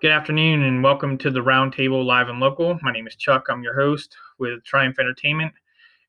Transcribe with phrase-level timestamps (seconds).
[0.00, 2.78] Good afternoon and welcome to the Roundtable Live and Local.
[2.80, 3.48] My name is Chuck.
[3.50, 5.52] I'm your host with Triumph Entertainment.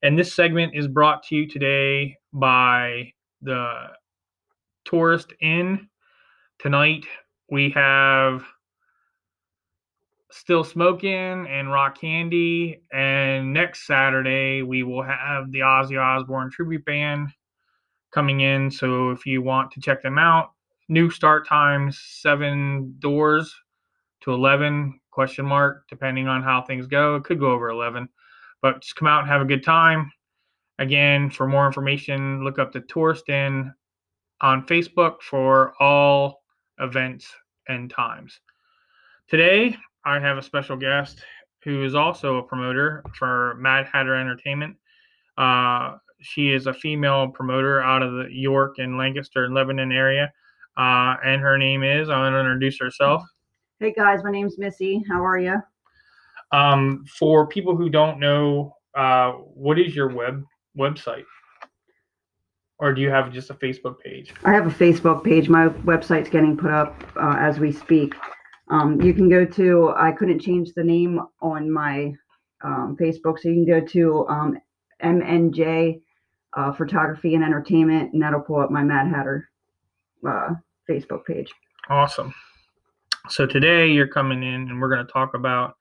[0.02, 3.88] And this segment is brought to you today by the
[4.86, 5.90] Tourist Inn.
[6.58, 7.04] Tonight
[7.50, 8.46] we have
[10.32, 12.84] Still Smoking and Rock Candy.
[12.94, 17.28] And next Saturday we will have the Ozzy Osbourne Tribute Band
[18.14, 18.72] coming in.
[18.72, 20.52] So if you want to check them out,
[20.88, 23.54] new start times, seven doors
[24.22, 27.16] to 11 question mark depending on how things go.
[27.16, 28.08] It could go over 11
[28.62, 30.12] but just come out and have a good time.
[30.80, 33.74] Again for more information look up the tourist inn
[34.42, 36.42] on facebook for all
[36.80, 37.32] events
[37.68, 38.40] and times.
[39.28, 41.24] Today i have a special guest
[41.64, 44.76] who is also a promoter for mad hatter entertainment.
[45.38, 50.32] Uh, she is a female promoter out of the york and lancaster and lebanon area
[50.78, 53.24] uh, and her name is i'm going to introduce herself
[53.82, 55.04] Hey guys, my name's Missy.
[55.10, 55.60] How are you?
[56.52, 60.44] Um, for people who don't know, uh, what is your web
[60.78, 61.24] website?
[62.78, 64.36] Or do you have just a Facebook page?
[64.44, 65.50] I have a Facebook page.
[65.50, 68.14] My website's getting put up uh, as we speak.
[68.70, 72.14] Um, you can go to, I couldn't change the name on my
[72.64, 74.60] um, Facebook, so you can go to um,
[75.04, 76.02] MNJ
[76.56, 79.50] uh, Photography and Entertainment, and that'll pull up my Mad Hatter
[80.24, 80.50] uh,
[80.88, 81.52] Facebook page.
[81.90, 82.32] Awesome.
[83.30, 85.76] So today you're coming in and we're going to talk about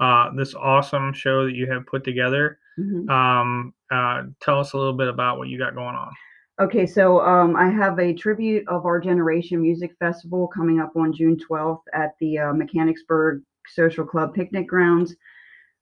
[0.00, 2.58] uh, this awesome show that you have put together.
[2.78, 3.08] Mhm.
[3.08, 6.12] Um, uh, tell us a little bit about what you got going on.
[6.60, 11.12] Okay, so um, I have a tribute of our generation music festival coming up on
[11.12, 15.14] June 12th at the uh, Mechanicsburg Social Club Picnic Grounds.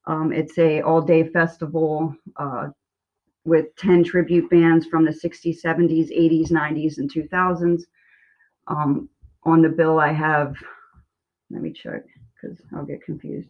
[0.06, 2.69] Um, it's a all-day festival uh,
[3.44, 7.83] with 10 tribute bands from the 60s, 70s, 80s, 90s, and 2000s.
[8.69, 9.08] Um,
[9.44, 10.55] on the bill, I have,
[11.50, 12.02] let me check
[12.40, 13.48] because I'll get confused.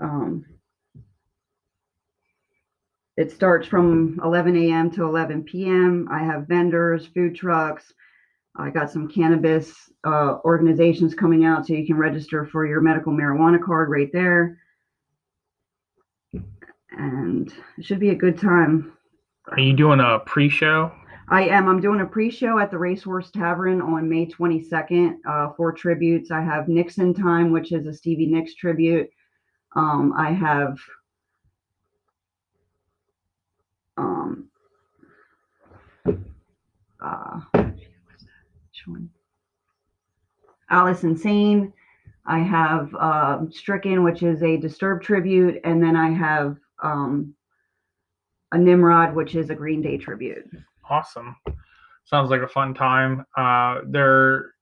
[0.00, 0.44] Um,
[3.16, 4.90] it starts from 11 a.m.
[4.92, 6.08] to 11 p.m.
[6.10, 7.92] I have vendors, food trucks.
[8.56, 9.72] I got some cannabis
[10.04, 14.58] uh, organizations coming out, so you can register for your medical marijuana card right there.
[16.90, 18.92] And it should be a good time.
[19.48, 20.92] Are you doing a pre-show?
[21.28, 21.68] I am.
[21.68, 26.30] I'm doing a pre-show at the Racehorse Tavern on May 22nd uh, for tributes.
[26.30, 29.08] I have Nicks in Time, which is a Stevie Nicks tribute.
[29.74, 30.78] Um, I have
[33.96, 34.48] um,
[37.00, 37.40] uh?
[40.68, 41.72] Alice Insane.
[42.26, 47.34] I have uh, Stricken, which is a Disturbed tribute, and then I have um,
[48.52, 50.50] a Nimrod, which is a Green Day tribute.
[50.88, 51.36] Awesome.
[52.04, 53.24] Sounds like a fun time.
[53.36, 54.52] Uh, there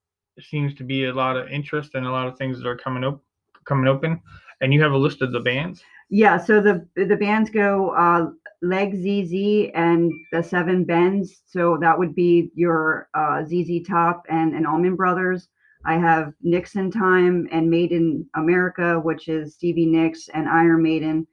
[0.41, 3.05] seems to be a lot of interest and a lot of things that are coming
[3.05, 3.21] up,
[3.65, 4.21] coming open.
[4.61, 5.83] And you have a list of the bands.
[6.09, 8.31] Yeah, so the the bands go uh,
[8.61, 11.43] Leg ZZ and the Seven Bends.
[11.47, 15.49] So that would be your uh, ZZ Top and and Allman Brothers.
[15.85, 21.27] I have Nicks in Time and Maiden America, which is Stevie Nicks and Iron Maiden.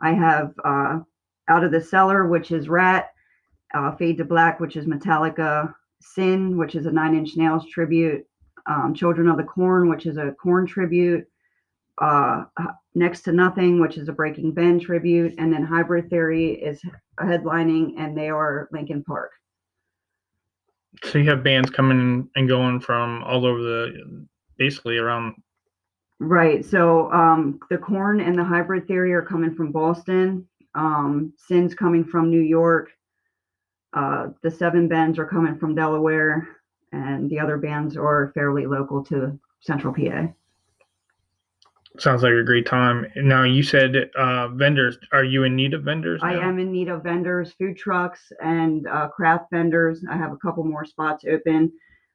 [0.00, 1.00] I have uh,
[1.48, 3.10] Out of the Cellar, which is Ratt.
[3.74, 5.74] Uh, Fade to Black, which is Metallica.
[6.00, 8.26] Sin, which is a Nine Inch Nails tribute.
[8.66, 11.26] Um, Children of the Corn, which is a Korn tribute.
[11.98, 12.44] Uh,
[12.94, 16.80] Next to Nothing, which is a Breaking Ben tribute, and then Hybrid Theory is
[17.20, 19.32] headlining, and they are Linkin Park.
[21.04, 24.26] So you have bands coming and going from all over the,
[24.56, 25.34] basically around.
[26.20, 26.64] Right.
[26.64, 30.46] So um, the Korn and the Hybrid Theory are coming from Boston.
[30.74, 32.90] Um, Sin's coming from New York.
[33.92, 36.46] Uh, the Seven bands are coming from Delaware,
[36.92, 40.28] and the other bands are fairly local to Central PA.
[41.98, 43.06] Sounds like a great time.
[43.16, 44.98] Now you said uh, vendors.
[45.12, 46.20] Are you in need of vendors?
[46.22, 50.04] I am in need of vendors, food trucks, and uh, craft vendors.
[50.10, 51.72] I have a couple more spots open.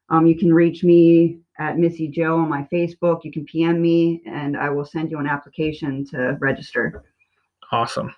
[0.09, 3.23] Um, you can reach me at Missy Jo on my Facebook.
[3.23, 7.03] You can PM me, and I will send you an application to register.
[7.71, 8.13] Awesome.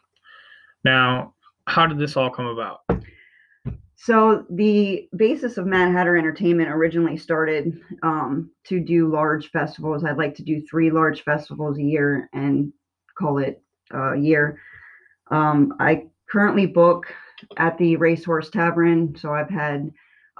[0.83, 1.33] Now,
[1.67, 2.81] how did this all come about?
[4.03, 10.03] So the basis of Mad Hatter Entertainment originally started um, to do large festivals.
[10.03, 12.73] I'd like to do three large festivals a year and
[13.17, 13.61] call it
[13.93, 14.59] a year.
[15.31, 17.05] Um, I currently book
[17.55, 19.89] at the Racehorse Tavern, so I've had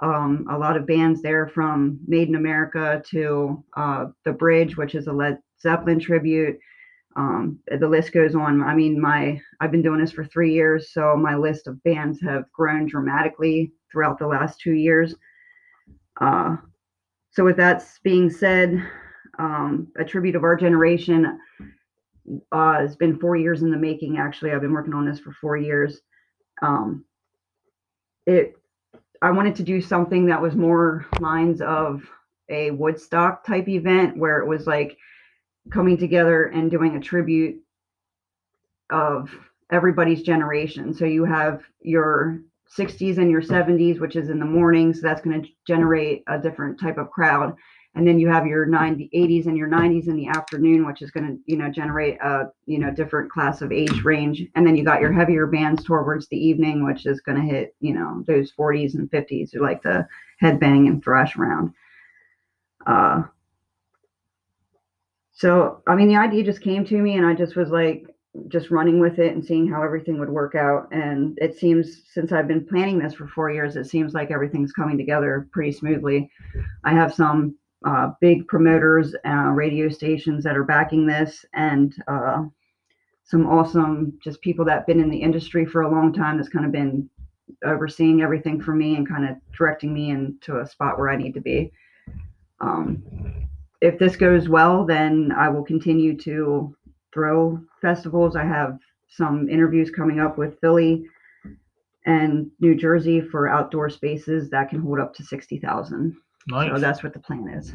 [0.02, 5.06] um, a lot of bands there from Maiden America to uh, The Bridge, which is
[5.06, 6.58] a Led Zeppelin tribute.
[7.16, 8.62] Um, the list goes on.
[8.62, 12.20] I mean, my I've been doing this for three years, so my list of bands
[12.22, 15.14] have grown dramatically throughout the last two years.
[16.20, 16.56] Uh,
[17.30, 18.82] so with that being said,
[19.38, 21.38] um, a tribute of our generation
[22.52, 24.18] uh, has been four years in the making.
[24.18, 26.00] Actually, I've been working on this for four years.
[26.62, 27.04] Um,
[28.26, 28.54] it,
[29.22, 32.02] I wanted to do something that was more lines of
[32.48, 34.96] a Woodstock type event where it was like
[35.70, 37.60] coming together and doing a tribute
[38.90, 39.30] of
[39.70, 40.94] everybody's generation.
[40.94, 42.40] So you have your
[42.76, 44.92] 60s and your 70s, which is in the morning.
[44.92, 47.56] So that's going to generate a different type of crowd.
[47.96, 51.12] And then you have your 90, 80s and your 90s in the afternoon, which is
[51.12, 54.42] going to, you know, generate a, you know, different class of age range.
[54.56, 57.76] And then you got your heavier bands towards the evening, which is going to hit,
[57.80, 60.08] you know, those 40s and 50s who like to
[60.42, 61.72] headbang and thrash around.
[62.84, 63.22] Uh,
[65.34, 68.06] so, I mean, the idea just came to me and I just was like,
[68.48, 70.88] just running with it and seeing how everything would work out.
[70.92, 74.72] And it seems since I've been planning this for four years, it seems like everything's
[74.72, 76.30] coming together pretty smoothly.
[76.84, 82.44] I have some uh, big promoters, uh, radio stations that are backing this, and uh,
[83.24, 86.48] some awesome just people that have been in the industry for a long time that's
[86.48, 87.08] kind of been
[87.64, 91.34] overseeing everything for me and kind of directing me into a spot where I need
[91.34, 91.72] to be.
[92.60, 93.02] Um,
[93.84, 96.74] if this goes well, then I will continue to
[97.12, 98.34] throw festivals.
[98.34, 98.78] I have
[99.10, 101.04] some interviews coming up with Philly
[102.06, 106.16] and New Jersey for outdoor spaces that can hold up to 60,000.
[106.48, 106.70] Nice.
[106.70, 107.74] So that's what the plan is.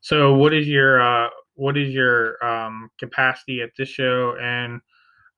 [0.00, 4.80] So what is your uh, what is your um, capacity at this show, and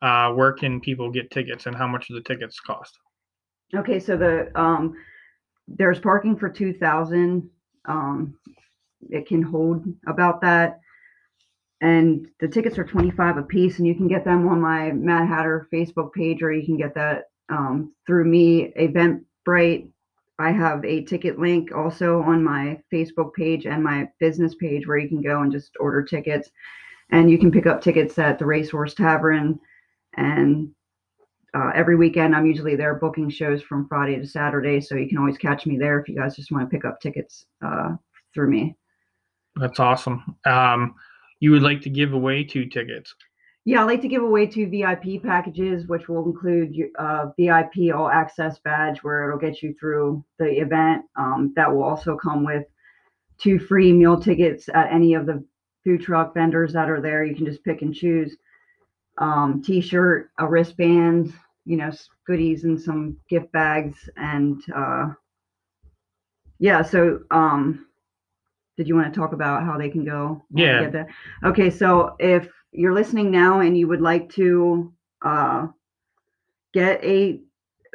[0.02, 2.98] uh, where can people get tickets, and how much do the tickets cost?
[3.74, 4.96] Okay, so the um,
[5.68, 7.48] there's parking for 2,000.
[7.84, 8.34] Um,
[9.10, 10.80] it can hold about that.
[11.80, 15.28] And the tickets are 25 a piece and you can get them on my mad
[15.28, 19.88] hatter facebook page or you can get that um, through me eventbrite.
[20.40, 24.98] I have a ticket link also on my facebook page and my business page where
[24.98, 26.50] you can go and just order tickets.
[27.10, 29.58] And you can pick up tickets at the racehorse tavern.
[30.16, 30.70] And
[31.54, 35.18] uh, every weekend i'm usually there booking shows from friday to saturday so you can
[35.18, 37.94] always catch me there if you guys just want to pick up tickets uh,
[38.34, 38.76] through me
[39.60, 40.94] that's awesome um,
[41.40, 43.14] you would like to give away two tickets.
[43.64, 48.08] Yeah, I like to give away two VIP packages, which will include uh, VIP all
[48.08, 51.04] access badge, where it'll get you through the event.
[51.16, 52.64] Um, that will also come with
[53.38, 55.44] two free meal tickets at any of the
[55.84, 57.24] food truck vendors that are there.
[57.24, 58.36] You can just pick and choose.
[59.18, 61.34] Um, t-shirt, a wristband,
[61.64, 61.90] you know,
[62.26, 65.08] goodies and some gift bags, and uh,
[66.58, 66.82] yeah.
[66.82, 67.87] So um,
[68.78, 70.40] did you want to talk about how they can go?
[70.54, 71.04] Yeah.
[71.44, 75.66] Okay, so if you're listening now and you would like to uh,
[76.72, 77.40] get a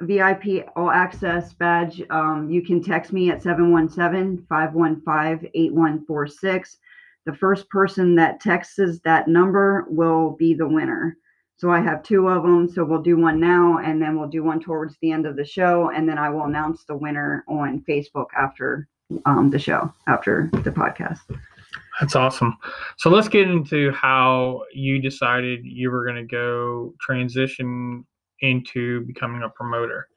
[0.01, 6.77] VIP all access badge, um, you can text me at 717 515 8146.
[7.25, 11.15] The first person that texts that number will be the winner.
[11.55, 12.67] So I have two of them.
[12.67, 15.45] So we'll do one now and then we'll do one towards the end of the
[15.45, 15.91] show.
[15.91, 18.89] And then I will announce the winner on Facebook after
[19.25, 21.19] um, the show after the podcast.
[21.99, 22.57] That's awesome.
[22.97, 28.05] So let's get into how you decided you were going to go transition
[28.41, 30.07] into becoming a promoter.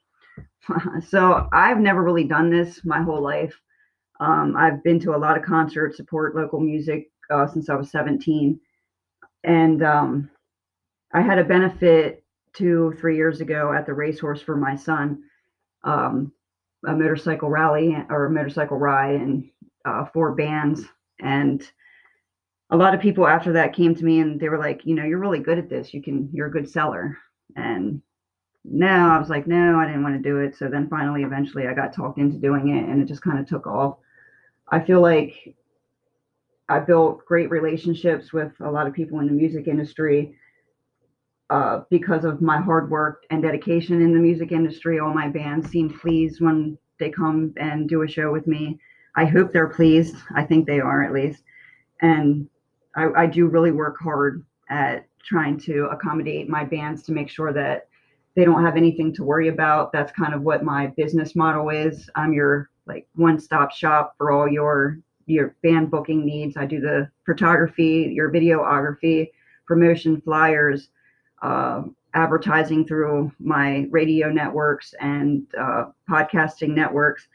[1.07, 3.59] so I've never really done this my whole life.
[4.21, 7.91] Um, I've been to a lot of concerts, support local music uh, since I was
[7.91, 8.59] 17.
[9.45, 10.31] And um,
[11.13, 12.25] I had a benefit
[12.55, 15.23] two, three years ago at the racehorse for my son.
[15.85, 16.33] Um,
[16.87, 19.51] a motorcycle rally or motorcycle ride and
[19.85, 20.85] uh, four bands.
[21.21, 21.69] And
[22.71, 25.05] a lot of people after that came to me and they were like, you know,
[25.05, 25.93] you're really good at this.
[25.93, 27.19] You can, you're a good seller.
[27.57, 28.03] And
[28.65, 30.57] no, I was like, no, I didn't want to do it.
[30.57, 33.49] So then finally, eventually, I got talked into doing it and it just kind of
[33.49, 33.99] took off.
[34.69, 35.55] I feel like
[36.69, 40.37] I built great relationships with a lot of people in the music industry
[41.51, 44.99] uh, because of my hard work and dedication in the music industry.
[44.99, 48.81] All my bands seem pleased when they come and do a show with me.
[49.17, 50.17] I hope they're pleased.
[50.35, 51.43] I think they are at least.
[52.03, 52.49] And
[52.97, 57.53] I, I do really work hard at trying to accommodate my bands to make sure
[57.53, 57.89] that
[58.35, 59.93] they don't have anything to worry about.
[59.93, 62.11] That's kind of what my business model is.
[62.17, 66.57] I'm your like one-stop shop for all your your band booking needs.
[66.57, 69.31] I do the photography, your videography,
[69.67, 70.91] promotion flyers,
[71.43, 71.83] uh,
[72.15, 77.29] advertising through my radio networks and uh, podcasting networks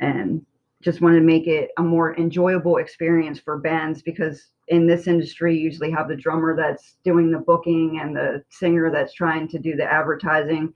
[0.00, 0.44] and
[0.80, 5.56] just wanted to make it a more enjoyable experience for bands because in this industry
[5.56, 9.58] you usually have the drummer that's doing the booking and the singer that's trying to
[9.58, 10.72] do the advertising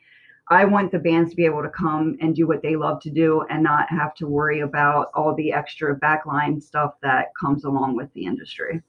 [0.49, 3.11] I want the bands to be able to come and do what they love to
[3.11, 7.97] do and not have to worry about all the extra backline stuff that comes along
[7.97, 8.83] with the industry.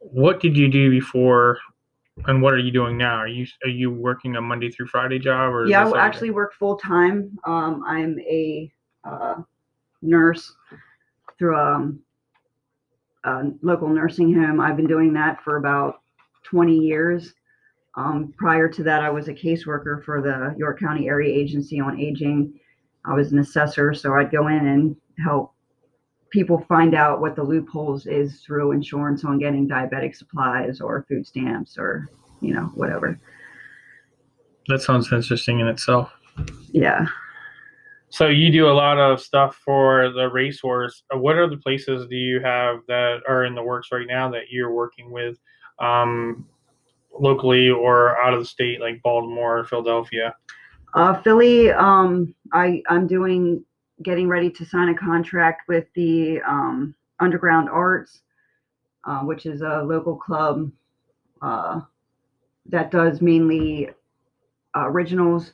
[0.00, 1.58] What did you do before,
[2.26, 3.16] and what are you doing now?
[3.16, 6.54] Are you are you working a Monday through Friday job, or Yeah, I actually work
[6.54, 7.38] full time.
[7.44, 8.70] Um, I'm a
[9.04, 9.36] uh,
[10.02, 10.54] nurse
[11.38, 12.00] through um,
[13.24, 14.60] a local nursing home.
[14.60, 16.00] I've been doing that for about
[16.44, 17.34] 20 years.
[17.96, 21.98] Um, prior to that, I was a caseworker for the York County Area Agency on
[21.98, 22.58] Aging.
[23.04, 25.54] I was an assessor, so I'd go in and help
[26.30, 31.26] people find out what the loopholes is through insurance on getting diabetic supplies or food
[31.26, 32.08] stamps or
[32.40, 33.18] you know whatever.
[34.68, 36.12] that sounds interesting in itself.
[36.70, 37.06] Yeah.
[38.10, 41.02] So you do a lot of stuff for the racehorse.
[41.14, 44.44] Uh, What other places do you have that are in the works right now that
[44.50, 45.36] you're working with,
[45.78, 46.46] um,
[47.12, 50.34] locally or out of the state, like Baltimore, Philadelphia?
[50.94, 53.62] Uh, Philly, um, I, I'm doing,
[54.02, 58.22] getting ready to sign a contract with the um, Underground Arts,
[59.04, 60.70] uh, which is a local club
[61.42, 61.80] uh,
[62.66, 63.90] that does mainly
[64.76, 65.52] uh, originals.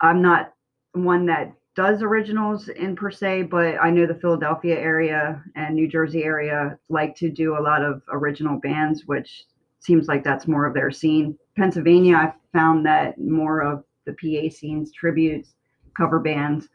[0.00, 0.54] I'm not
[0.92, 5.88] one that does originals in per se, but I know the Philadelphia area and New
[5.88, 9.44] Jersey area like to do a lot of original bands, which
[9.78, 11.38] seems like that's more of their scene.
[11.56, 15.54] Pennsylvania, I found that more of the PA scenes, tributes,
[15.96, 16.68] cover bands.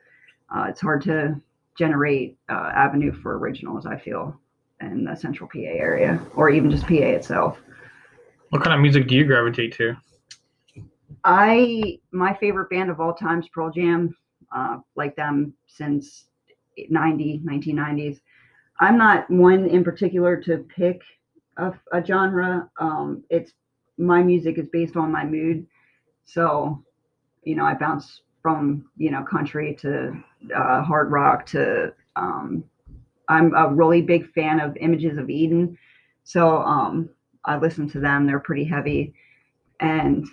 [0.54, 1.40] Uh, it's hard to
[1.78, 3.86] generate uh, avenue for originals.
[3.86, 4.40] I feel
[4.82, 7.60] in the central PA area, or even just PA itself.
[8.50, 9.98] What kind of music do you gravitate to?
[11.24, 14.16] I my favorite band of all time is Pearl Jam.
[14.56, 16.28] Uh, like them since
[16.90, 18.22] 90, 1990s.
[18.80, 21.02] I'm not one in particular to pick
[21.58, 22.70] a, a genre.
[22.80, 23.52] Um, it's
[23.98, 25.66] my music is based on my mood,
[26.26, 26.84] so
[27.44, 30.18] you know I bounce from you know country to
[30.56, 31.94] uh, hard rock to.
[32.16, 32.64] Um,
[33.28, 35.78] I'm a really big fan of Images of Eden,
[36.24, 37.10] so um,
[37.44, 38.26] I listen to them.
[38.26, 39.14] They're pretty heavy,
[39.82, 40.26] and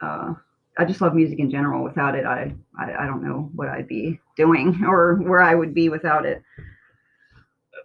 [0.00, 0.34] uh,
[0.78, 1.82] I just love music in general.
[1.82, 5.74] Without it, I, I I don't know what I'd be doing or where I would
[5.74, 6.44] be without it.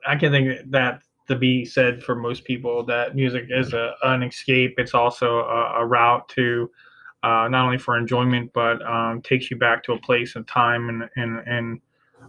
[0.05, 4.21] I can think that to be said for most people that music is a, an
[4.21, 4.75] escape.
[4.77, 6.69] It's also a, a route to
[7.23, 10.89] uh, not only for enjoyment, but um, takes you back to a place and time
[10.89, 11.81] and and and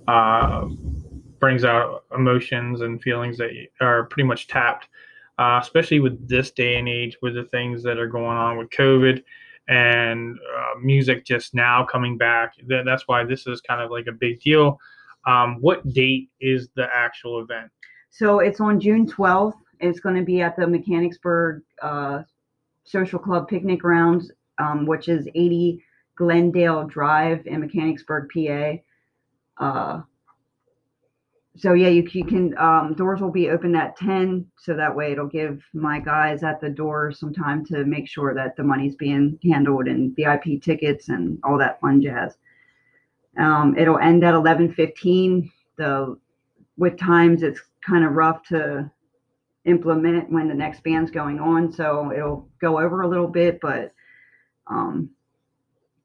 [0.09, 0.67] uh,
[1.39, 4.89] brings out emotions and feelings that are pretty much tapped.
[5.39, 8.69] Uh, especially with this day and age, with the things that are going on with
[8.69, 9.23] COVID
[9.69, 12.55] and uh, music just now coming back.
[12.67, 14.79] That, that's why this is kind of like a big deal.
[15.27, 17.71] Um, what date is the actual event?
[18.11, 19.55] So it's on June 12th.
[19.81, 22.23] It's going to be at the Mechanicsburg uh,
[22.85, 25.83] Social Club Picnic Grounds, um, which is 80
[26.17, 28.75] Glendale Drive in Mechanicsburg, PA.
[29.59, 30.03] Uh,
[31.57, 35.13] so yeah, you, you can um, doors will be open at 10, so that way
[35.13, 38.97] it'll give my guys at the door some time to make sure that the money's
[38.97, 42.37] being handled and VIP tickets and all that fun jazz.
[43.39, 45.51] Um, it'll end at 11:15.
[45.77, 46.17] The
[46.79, 48.91] with times it's kind of rough to
[49.67, 53.93] implement when the next band's going on, so it'll go over a little bit, but
[54.67, 55.11] um,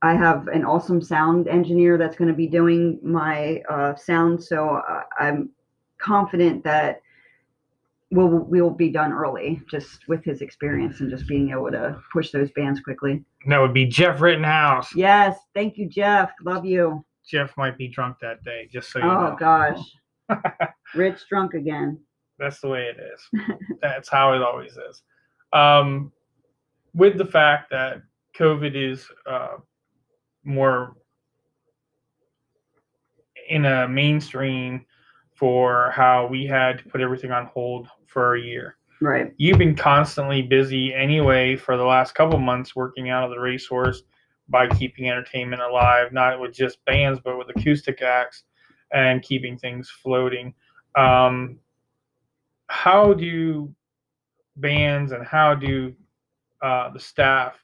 [0.01, 4.81] I have an awesome sound engineer that's going to be doing my uh, sound, so
[4.87, 5.49] I, I'm
[5.97, 7.01] confident that
[8.11, 12.31] we'll we'll be done early, just with his experience and just being able to push
[12.31, 13.23] those bands quickly.
[13.47, 14.93] That would be Jeff Rittenhouse.
[14.95, 16.31] Yes, thank you, Jeff.
[16.43, 17.03] Love you.
[17.27, 19.35] Jeff might be drunk that day, just so you Oh know.
[19.37, 19.79] gosh,
[20.95, 21.99] Rich drunk again.
[22.39, 23.41] That's the way it is.
[23.81, 25.01] That's how it always is.
[25.53, 26.11] Um,
[26.93, 28.01] with the fact that
[28.38, 29.58] COVID is uh,
[30.44, 30.96] more
[33.50, 34.86] in a mainstream
[35.34, 38.77] for how we had to put everything on hold for a year.
[39.01, 39.34] Right.
[39.38, 44.03] You've been constantly busy anyway for the last couple months working out of the racehorse
[44.50, 48.44] by keeping entertainment alive, not with just bands, but with acoustic acts
[48.91, 50.53] and keeping things floating.
[50.98, 51.60] Um,
[52.67, 53.74] how do
[54.56, 55.94] bands and how do
[56.63, 57.56] uh, the staff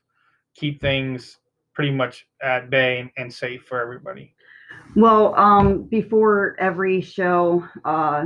[0.56, 1.40] keep things
[1.74, 4.36] pretty much at bay and, and safe for everybody?
[4.96, 8.26] Well, um, before every show, uh,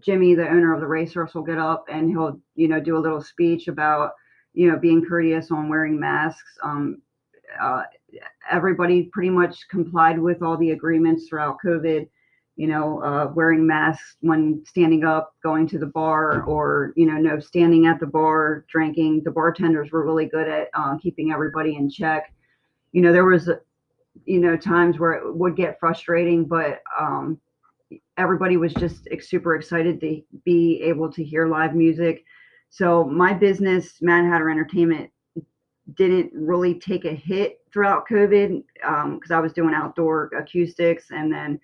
[0.00, 2.98] Jimmy, the owner of the racehorse, will get up and he'll, you know, do a
[2.98, 4.12] little speech about,
[4.54, 6.58] you know, being courteous on wearing masks.
[6.62, 7.02] Um,
[7.60, 7.82] uh,
[8.50, 12.08] everybody pretty much complied with all the agreements throughout COVID.
[12.60, 17.16] You know, uh, wearing masks when standing up, going to the bar, or you know,
[17.16, 19.22] no standing at the bar, drinking.
[19.24, 22.32] The bartenders were really good at uh, keeping everybody in check
[22.92, 23.48] you know, there was,
[24.24, 27.40] you know, times where it would get frustrating, but um,
[28.16, 32.24] everybody was just super excited to be able to hear live music.
[32.68, 35.10] So my business, Mad Hatter Entertainment,
[35.94, 41.32] didn't really take a hit throughout COVID because um, I was doing outdoor acoustics, and
[41.32, 41.58] then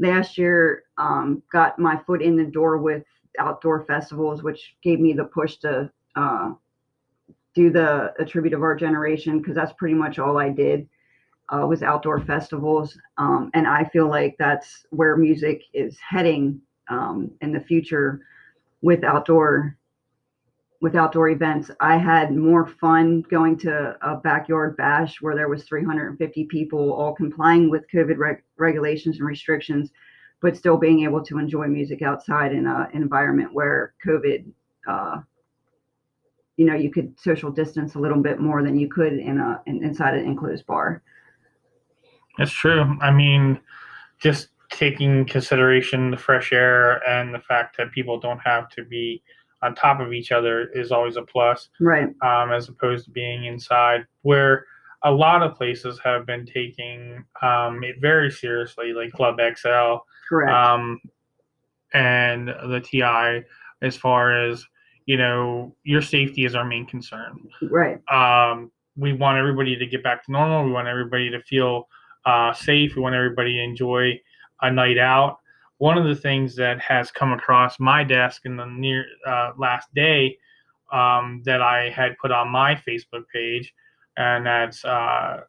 [0.00, 3.04] last year um, got my foot in the door with
[3.38, 6.50] outdoor festivals, which gave me the push to uh,
[7.54, 10.88] do the tribute of our generation because that's pretty much all I did
[11.50, 17.30] uh, was outdoor festivals, um, and I feel like that's where music is heading um,
[17.40, 18.20] in the future
[18.82, 19.76] with outdoor
[20.80, 21.70] with outdoor events.
[21.80, 27.14] I had more fun going to a backyard bash where there was 350 people all
[27.14, 29.90] complying with COVID reg- regulations and restrictions,
[30.40, 34.46] but still being able to enjoy music outside in a, an environment where COVID,
[34.88, 35.18] uh,
[36.56, 39.62] you know, you could social distance a little bit more than you could in a
[39.66, 41.02] in, inside an enclosed bar.
[42.38, 42.96] That's true.
[43.02, 43.60] I mean,
[44.18, 49.22] just taking consideration the fresh air and the fact that people don't have to be
[49.62, 51.68] on top of each other is always a plus.
[51.80, 52.08] Right.
[52.22, 54.66] Um, as opposed to being inside, where
[55.02, 59.96] a lot of places have been taking um, it very seriously, like Club XL.
[60.28, 60.52] Correct.
[60.52, 61.00] Um,
[61.92, 63.44] and the TI,
[63.82, 64.64] as far as
[65.06, 67.48] you know, your safety is our main concern.
[67.62, 67.98] Right.
[68.08, 70.64] Um, we want everybody to get back to normal.
[70.64, 71.88] We want everybody to feel
[72.26, 72.94] uh, safe.
[72.94, 74.20] We want everybody to enjoy
[74.62, 75.38] a night out
[75.80, 79.88] one of the things that has come across my desk in the near uh, last
[79.94, 80.36] day
[80.92, 83.72] um, that I had put on my Facebook page,
[84.18, 85.40] and that's uh,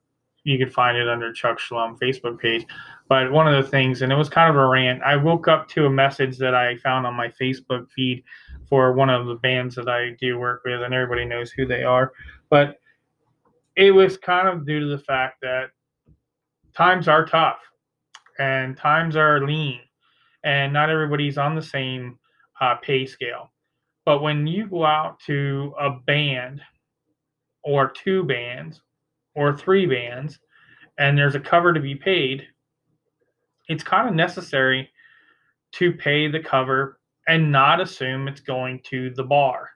[0.46, 2.66] you can find it under Chuck Shalom Facebook page.
[3.10, 5.04] But one of the things, and it was kind of a rant.
[5.04, 8.24] I woke up to a message that I found on my Facebook feed
[8.70, 11.84] for one of the bands that I do work with, and everybody knows who they
[11.84, 12.14] are.
[12.50, 12.78] But
[13.76, 15.72] it was kind of due to the fact that
[16.74, 17.60] times are tough
[18.40, 19.82] and times are lean
[20.44, 22.18] and not everybody's on the same
[22.60, 23.52] uh, pay scale.
[24.06, 26.62] But when you go out to a band
[27.64, 28.82] or two bands
[29.36, 30.40] or three bands
[30.98, 32.48] and there's a cover to be paid,
[33.68, 34.90] it's kind of necessary
[35.74, 39.70] to pay the cover and not assume it's going to the bar.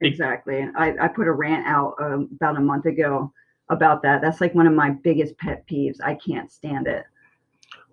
[0.00, 0.68] Exactly.
[0.76, 3.32] I, I put a rant out um, about a month ago
[3.70, 4.20] about that.
[4.20, 5.96] That's like one of my biggest pet peeves.
[6.04, 7.04] I can't stand it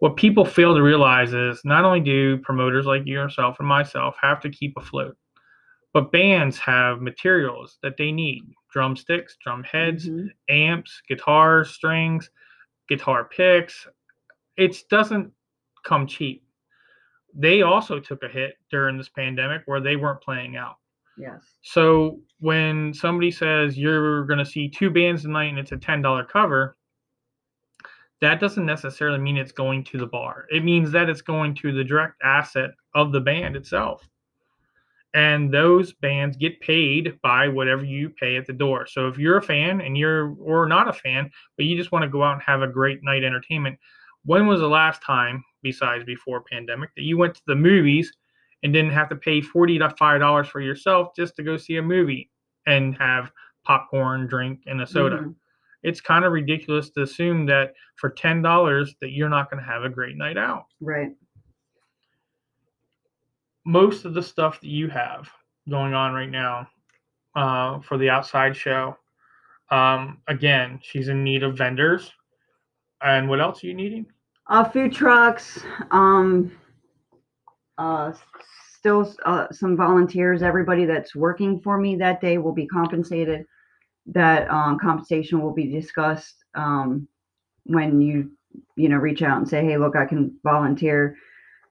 [0.02, 4.40] what people fail to realize is not only do promoters like yourself and myself have
[4.42, 5.16] to keep afloat,
[5.94, 8.42] but bands have materials that they need
[8.74, 10.26] drumsticks, drum heads, mm-hmm.
[10.50, 12.32] amps, guitars, strings,
[12.90, 13.86] guitar picks.
[14.58, 15.32] It doesn't
[15.86, 16.44] come cheap.
[17.36, 20.78] They also took a hit during this pandemic where they weren't playing out.
[21.16, 21.44] Yes.
[21.62, 26.28] So when somebody says you're going to see two bands tonight and it's a $10
[26.28, 26.76] cover,
[28.22, 30.46] that doesn't necessarily mean it's going to the bar.
[30.50, 34.08] It means that it's going to the direct asset of the band itself.
[35.14, 38.86] And those bands get paid by whatever you pay at the door.
[38.86, 42.04] So if you're a fan and you're or not a fan, but you just want
[42.04, 43.78] to go out and have a great night entertainment,
[44.24, 48.14] when was the last time, besides before pandemic, that you went to the movies
[48.64, 51.78] and didn't have to pay forty to five dollars for yourself just to go see
[51.78, 52.30] a movie
[52.68, 53.32] and have
[53.66, 55.18] popcorn, drink, and a soda?
[55.18, 55.32] Mm-hmm
[55.84, 59.70] it's kind of ridiculous to assume that for ten dollars that you're not going to
[59.70, 60.66] have a great night out.
[60.80, 61.12] Right.
[63.66, 65.30] Most of the stuff that you have
[65.70, 66.68] going on right now
[67.36, 68.98] uh, for the outside show,
[69.70, 72.12] um, again, she's in need of vendors.
[73.04, 74.06] And what else are you needing?
[74.48, 75.64] Uh, food trucks.
[75.92, 76.52] Um,
[77.78, 78.14] uh,
[78.78, 80.44] still uh, some volunteers.
[80.44, 83.46] Everybody that's working for me that day will be compensated
[84.08, 87.08] that um, compensation will be discussed um,
[87.66, 88.32] when you
[88.76, 91.16] you know reach out and say hey look i can volunteer.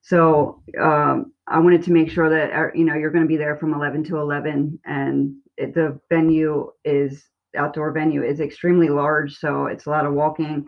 [0.02, 3.36] So um, i wanted to make sure that uh, you know you're going to be
[3.36, 7.24] there from 11 to 11 and it, the venue is
[7.56, 10.66] outdoor venue is extremely large so it's a lot of walking.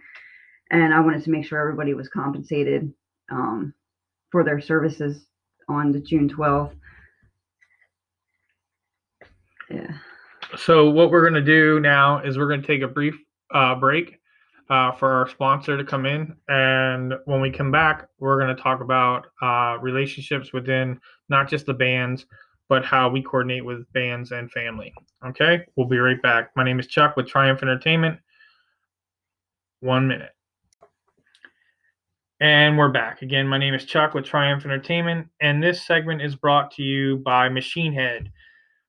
[0.71, 2.93] And i wanted to make sure everybody was compensated
[3.31, 3.73] um,
[4.31, 5.27] for their services
[5.69, 6.75] on the june 12th
[9.71, 9.97] yeah
[10.57, 13.17] so what we're going to do now is we're going to take a brief
[13.53, 14.19] uh, break
[14.71, 18.63] uh, for our sponsor to come in, and when we come back, we're going to
[18.63, 22.27] talk about uh, relationships within not just the bands,
[22.69, 24.93] but how we coordinate with bands and family.
[25.27, 26.51] Okay, we'll be right back.
[26.57, 28.19] My name is Chuck with Triumph Entertainment.
[29.81, 30.31] One minute.
[32.41, 33.23] And we're back.
[33.23, 37.19] Again, my name is Chuck with Triumph Entertainment, and this segment is brought to you
[37.19, 38.33] by Machine Head.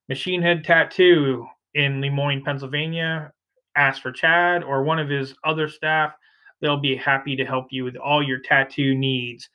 [0.08, 3.32] Machine Head Tattoo in Lemoyne, Pennsylvania.
[3.76, 6.12] ask for Chad or one of his other staff.
[6.60, 9.48] They'll be happy to help you with all your tattoo needs.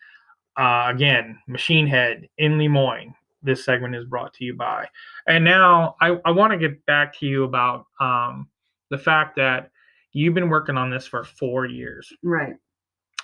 [0.58, 3.14] Uh, again, Machine Head in Lemoyne.
[3.42, 4.86] This segment is brought to you by.
[5.28, 8.50] And now I, I want to get back to you about um,
[8.90, 9.72] the fact that
[10.12, 12.56] you've been working on this for four years, Right.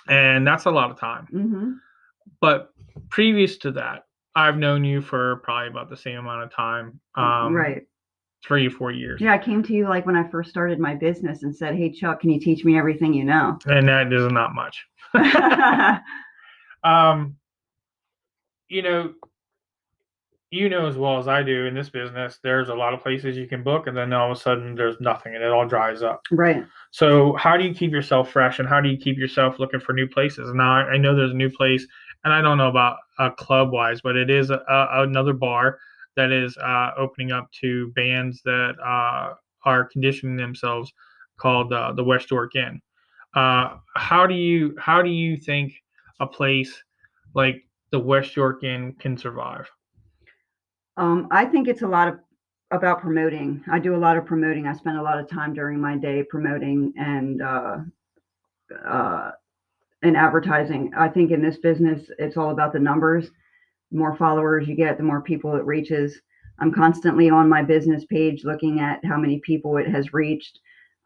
[0.08, 1.26] and that's a lot of time.
[1.26, 1.72] hmm
[2.40, 2.72] But
[3.10, 4.04] previous to that,
[4.34, 7.00] I've known you for probably about the same amount of time.
[7.14, 7.82] Um, right.
[8.44, 9.20] Three, four years.
[9.20, 11.90] Yeah, I came to you like when I first started my business and said, "Hey,
[11.90, 14.86] Chuck, can you teach me everything you know?" And that is not much.
[16.84, 17.36] Um,
[18.68, 19.12] you know,
[20.50, 23.36] you know as well as I do in this business, there's a lot of places
[23.36, 26.02] you can book, and then all of a sudden there's nothing, and it all dries
[26.02, 26.22] up.
[26.30, 26.64] right.
[26.92, 29.92] So, how do you keep yourself fresh, and how do you keep yourself looking for
[29.92, 30.52] new places?
[30.54, 31.86] Now, I, know there's a new place,
[32.24, 35.78] and I don't know about uh, club wise, but it is a, a, another bar
[36.16, 40.92] that is uh, opening up to bands that uh, are conditioning themselves,
[41.38, 42.80] called uh, the West York Inn.
[43.34, 45.72] Uh, how do you how do you think
[46.20, 46.82] a place
[47.34, 49.70] like the West York Inn can survive?
[50.96, 52.18] Um, I think it's a lot of
[52.70, 53.62] about promoting.
[53.70, 54.66] I do a lot of promoting.
[54.66, 57.78] I spend a lot of time during my day promoting and uh,
[58.84, 59.30] uh,
[60.02, 60.92] and advertising.
[60.96, 63.30] I think in this business, it's all about the numbers.
[63.90, 66.20] More followers you get, the more people it reaches.
[66.58, 70.58] I'm constantly on my business page looking at how many people it has reached.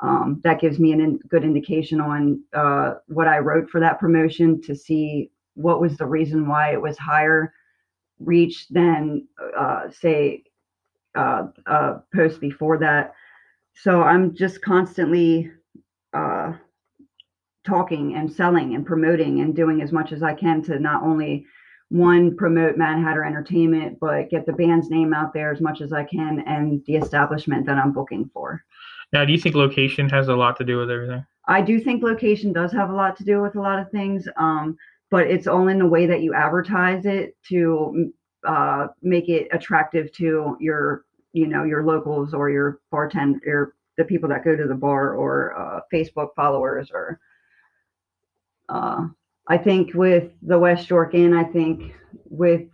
[0.02, 4.00] Um, that gives me a in, good indication on uh, what I wrote for that
[4.00, 7.52] promotion to see what was the reason why it was higher
[8.18, 10.44] reach than uh, say
[11.14, 11.48] uh,
[12.14, 13.12] posts before that.
[13.74, 15.50] So I'm just constantly
[16.12, 16.52] uh,
[17.66, 21.46] talking and selling and promoting and doing as much as I can to not only
[21.90, 25.92] one promote Mad Hatter Entertainment, but get the band's name out there as much as
[25.92, 28.64] I can and the establishment that I'm booking for.
[29.12, 31.26] Now, do you think location has a lot to do with everything?
[31.46, 34.28] I do think location does have a lot to do with a lot of things,
[34.36, 34.78] um,
[35.10, 38.12] but it's all in the way that you advertise it to
[38.46, 44.04] uh, make it attractive to your, you know, your locals or your bartender, your, the
[44.04, 47.18] people that go to the bar or uh, Facebook followers or.
[48.68, 49.08] Uh,
[49.50, 51.92] I think with the West York Inn, I think
[52.28, 52.68] with,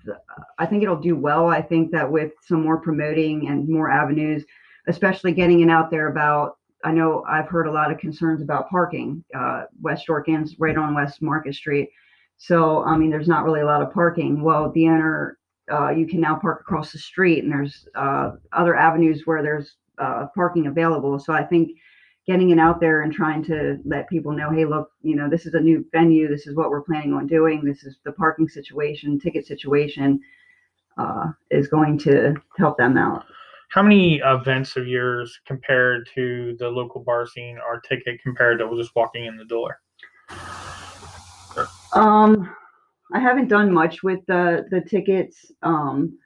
[0.59, 1.49] I think it'll do well.
[1.49, 4.45] I think that with some more promoting and more avenues,
[4.87, 8.69] especially getting it out there about I know I've heard a lot of concerns about
[8.69, 9.25] parking.
[9.35, 11.89] Uh, West York Inn's right on West Market Street.
[12.37, 14.43] So, I mean, there's not really a lot of parking.
[14.43, 15.39] Well, the owner,
[15.73, 19.77] uh, you can now park across the street, and there's uh, other avenues where there's
[19.99, 21.19] uh, parking available.
[21.19, 21.71] So, I think
[22.27, 25.47] getting it out there and trying to let people know, hey, look, you know, this
[25.47, 26.29] is a new venue.
[26.29, 27.65] This is what we're planning on doing.
[27.65, 30.21] This is the parking situation, ticket situation,
[30.99, 33.25] uh, is going to help them out.
[33.71, 38.77] How many events of yours compared to the local bar scene are ticket compared to
[38.77, 39.81] just walking in the door?
[41.93, 42.55] Um,
[43.12, 45.53] I haven't done much with the the tickets.
[45.62, 46.19] Um,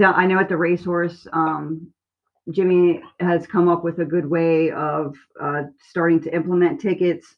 [0.00, 1.92] I know at the racehorse, um,
[2.50, 7.36] Jimmy has come up with a good way of uh, starting to implement tickets.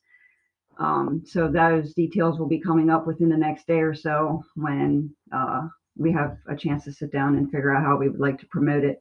[0.79, 5.15] Um, so those details will be coming up within the next day or so when
[5.33, 8.39] uh, we have a chance to sit down and figure out how we would like
[8.41, 9.01] to promote it.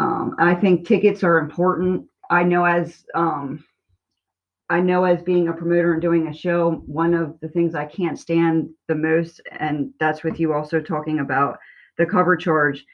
[0.00, 2.06] Um, I think tickets are important.
[2.30, 3.64] I know as um,
[4.70, 7.84] I know as being a promoter and doing a show, one of the things I
[7.84, 11.58] can't stand the most, and that's with you also talking about
[11.98, 12.84] the cover charge,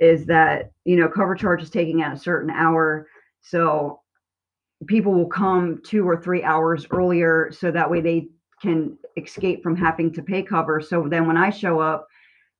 [0.00, 3.06] is that you know cover charge is taking at a certain hour,
[3.40, 4.00] so
[4.86, 8.28] people will come two or three hours earlier, so that way they
[8.62, 10.80] can escape from having to pay cover.
[10.80, 12.06] So then when I show up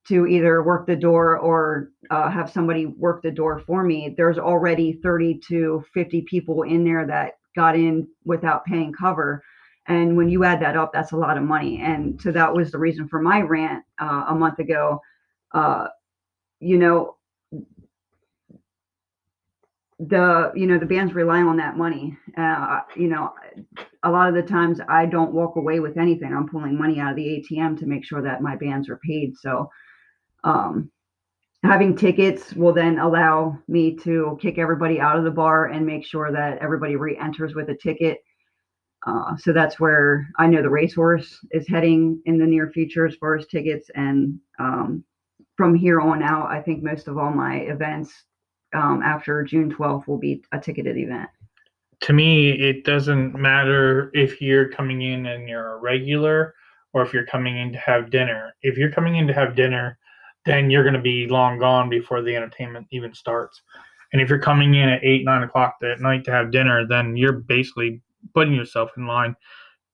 [0.08, 4.38] to either work the door or uh, have somebody work the door for me, there's
[4.38, 9.42] already 30 to 50 people in there that got in without paying cover.
[9.86, 11.80] And when you add that up, that's a lot of money.
[11.80, 15.00] And so that was the reason for my rant uh, a month ago.
[15.52, 15.88] Uh,
[16.60, 17.16] you know,
[19.98, 22.16] the you know the bands rely on that money.
[22.36, 23.32] Uh, you know,
[24.04, 26.32] a lot of the times I don't walk away with anything.
[26.32, 29.36] I'm pulling money out of the ATM to make sure that my bands are paid.
[29.36, 29.68] So
[30.44, 30.90] um,
[31.64, 36.06] having tickets will then allow me to kick everybody out of the bar and make
[36.06, 38.18] sure that everybody re-enters with a ticket.
[39.06, 43.16] Uh, so that's where I know the racehorse is heading in the near future as
[43.16, 43.90] far as tickets.
[43.94, 45.04] And um,
[45.56, 48.12] from here on out, I think most of all my events
[48.74, 51.28] um, after June 12th will be a ticketed event.
[52.02, 56.54] To me, it doesn't matter if you're coming in and you're a regular
[56.92, 58.54] or if you're coming in to have dinner.
[58.62, 59.98] If you're coming in to have dinner,
[60.46, 63.60] then you're going to be long gone before the entertainment even starts.
[64.12, 67.16] And if you're coming in at eight, nine o'clock at night to have dinner, then
[67.16, 68.00] you're basically
[68.34, 69.34] putting yourself in line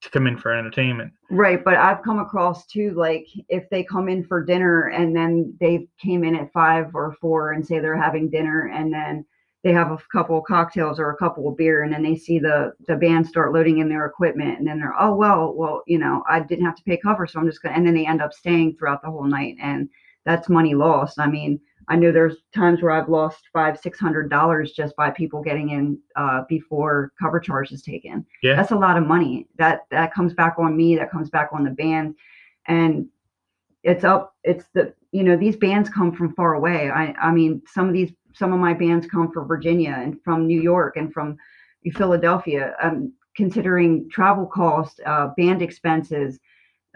[0.05, 1.13] to come in for entertainment.
[1.31, 5.55] Right, but I've come across too, like if they come in for dinner and then
[5.61, 9.25] they came in at five or four and say they're having dinner and then
[9.65, 12.39] they have a couple of cocktails or a couple of beer and then they see
[12.39, 15.99] the the band start loading in their equipment and then they're oh well well you
[15.99, 18.21] know I didn't have to pay cover so I'm just gonna and then they end
[18.21, 19.89] up staying throughout the whole night and
[20.27, 21.19] that's money lost.
[21.19, 25.11] I mean I know there's times where I've lost five, six hundred dollars just by
[25.11, 28.25] people getting in uh, before cover charge is taken.
[28.43, 28.57] Yeah.
[28.57, 29.47] That's a lot of money.
[29.57, 30.97] That that comes back on me.
[30.97, 32.15] That comes back on the band,
[32.67, 33.07] and
[33.83, 34.35] it's up.
[34.45, 36.91] It's the you know these bands come from far away.
[36.91, 40.47] I I mean some of these some of my bands come from Virginia and from
[40.47, 41.37] New York and from
[41.95, 42.75] Philadelphia.
[42.83, 46.39] Um, considering travel cost, uh, band expenses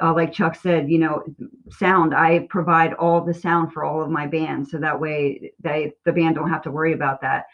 [0.00, 1.22] uh, like Chuck said, you know,
[1.70, 2.14] sound.
[2.14, 6.12] I provide all the sound for all of my bands, so that way they the
[6.12, 7.46] band don't have to worry about that.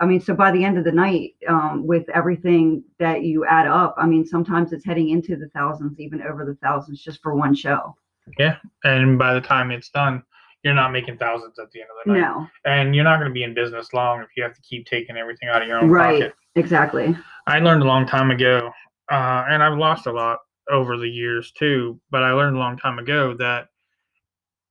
[0.00, 3.68] I mean, so by the end of the night, um, with everything that you add
[3.68, 7.34] up, I mean, sometimes it's heading into the thousands, even over the thousands, just for
[7.34, 7.96] one show.
[8.38, 10.22] Yeah, and by the time it's done,
[10.64, 12.20] you're not making thousands at the end of the night.
[12.20, 14.86] No, And you're not going to be in business long if you have to keep
[14.86, 16.34] taking everything out of your own right, pocket.
[16.56, 17.16] exactly.
[17.46, 18.72] I learned a long time ago,
[19.10, 22.00] uh, and I've lost a lot over the years too.
[22.10, 23.68] But I learned a long time ago that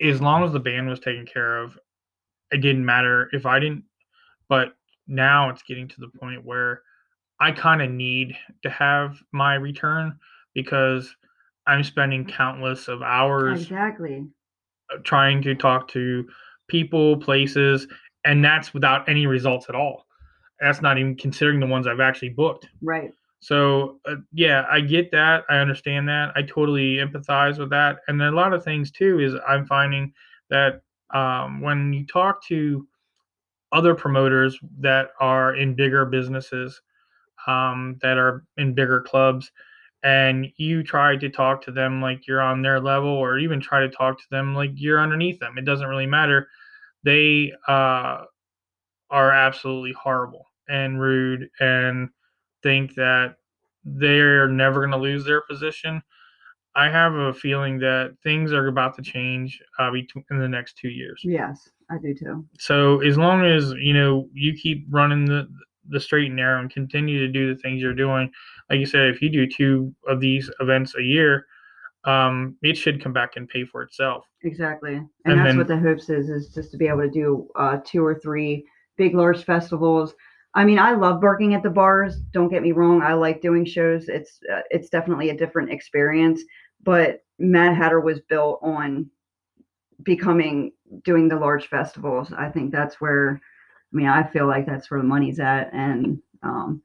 [0.02, 1.78] as long as the band was taken care of,
[2.52, 3.84] it didn't matter if I didn't.
[4.50, 4.76] But
[5.08, 6.82] now it's getting to the point where
[7.40, 10.18] I kind of need to have my return
[10.54, 11.16] because
[11.68, 14.26] I'm spending countless of hours Exactly.
[14.92, 16.28] Uh, trying to talk to
[16.68, 17.88] people, places,
[18.26, 20.06] and that's without any results at all.
[20.60, 22.68] That's not even considering the ones I've actually booked.
[22.82, 23.12] Right.
[23.40, 25.44] So uh, yeah, I get that.
[25.50, 26.32] I understand that.
[26.36, 28.00] I totally empathize with that.
[28.08, 30.14] And a lot of things too is I'm finding
[30.50, 30.82] that
[31.14, 32.88] um, when you talk to
[33.72, 36.82] other promoters that are in bigger businesses,
[37.48, 39.52] um, that are in bigger clubs,
[40.04, 43.82] and you try to talk to them like you're on their level, or even try
[43.82, 45.58] to talk to them like you're underneath them.
[45.58, 46.50] It doesn't really matter.
[47.04, 48.24] They uh,
[49.10, 52.10] are absolutely horrible and rude and
[52.64, 53.36] think that
[53.84, 56.02] they're never going to lose their position.
[56.76, 60.78] I have a feeling that things are about to change uh, between in the next
[60.78, 61.22] two years.
[61.24, 62.46] Yes, I do too.
[62.60, 65.48] So as long as you know you keep running the
[65.90, 68.30] the straight and narrow and continue to do the things you're doing,
[68.70, 71.46] like you said, if you do two of these events a year,
[72.04, 74.26] um, it should come back and pay for itself.
[74.44, 74.96] Exactly.
[74.96, 77.48] And, And that's then- what the hopes is, is just to be able to do
[77.56, 78.66] uh, two or three
[78.98, 80.14] big, large festivals.
[80.58, 82.18] I mean, I love working at the bars.
[82.32, 83.04] Don't get me wrong.
[83.04, 84.10] I like doing shows.
[84.10, 86.42] It's uh, it's definitely a different experience.
[86.82, 89.08] But Mad Hatter was built on
[90.02, 90.72] becoming
[91.04, 92.34] doing the large festivals.
[92.36, 93.40] I think that's where,
[93.94, 95.72] I mean, I feel like that's where the money's at.
[95.74, 96.82] And um,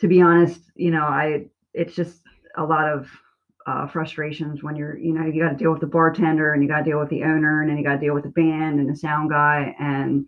[0.00, 1.44] to be honest, you know, I
[1.74, 2.22] it's just
[2.56, 3.10] a lot of
[3.66, 6.68] uh, frustrations when you're, you know, you got to deal with the bartender and you
[6.68, 8.80] got to deal with the owner and then you got to deal with the band
[8.80, 9.76] and the sound guy.
[9.78, 10.24] And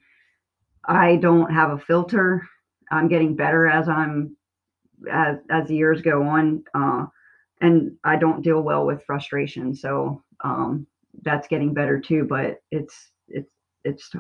[0.85, 2.47] I don't have a filter.
[2.95, 4.37] I'm getting better as I'm
[5.11, 7.07] as as the years go on, uh,
[7.61, 9.75] and I don't deal well with frustration.
[9.75, 10.87] So um,
[11.23, 12.25] that's getting better too.
[12.25, 13.51] But it's it's
[13.85, 14.11] it's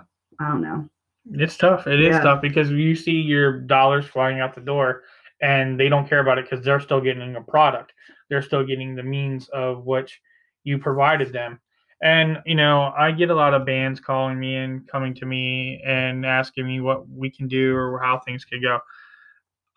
[0.40, 0.88] I don't know.
[1.32, 1.86] It's tough.
[1.86, 2.22] It is Yeah.
[2.22, 5.04] tough because you see your dollars flying out the door
[5.40, 7.92] and they don't care about it because they're still getting a product.
[8.28, 10.20] They're still getting the means of which
[10.64, 11.60] you provided them.
[12.02, 15.80] And, you know, I get a lot of bands calling me and coming to me
[15.84, 18.80] and asking me what we can do or how things could go.